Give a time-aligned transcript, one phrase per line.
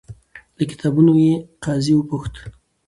[0.57, 1.33] له کتابونو یې.
[1.63, 2.33] قاضي وپوښت،